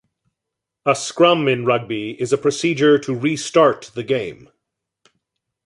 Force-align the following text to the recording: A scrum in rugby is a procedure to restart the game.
A 0.83 0.95
scrum 0.95 1.47
in 1.47 1.63
rugby 1.63 2.19
is 2.19 2.33
a 2.33 2.37
procedure 2.39 2.97
to 2.97 3.13
restart 3.13 3.91
the 3.93 4.01
game. 4.01 4.49